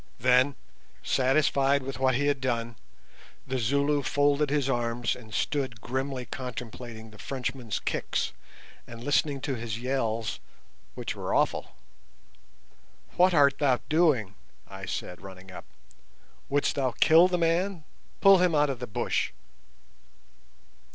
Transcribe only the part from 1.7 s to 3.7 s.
with what he had done, the